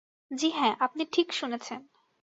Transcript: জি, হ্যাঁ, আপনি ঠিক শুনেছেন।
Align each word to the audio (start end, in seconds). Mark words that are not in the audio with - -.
জি, 0.31 0.47
হ্যাঁ, 0.55 0.75
আপনি 0.79 1.03
ঠিক 1.11 1.27
শুনেছেন। 1.33 1.79